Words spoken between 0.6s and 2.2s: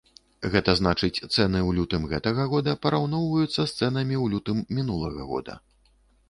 значыць, цэны ў лютым